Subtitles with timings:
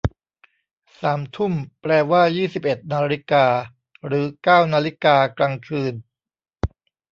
[1.01, 3.45] สามทุ่ม แปลว่ายี่สิบเอ็ดนาฬิกา
[4.05, 5.93] หรือเก้านาฬิกากลางคืน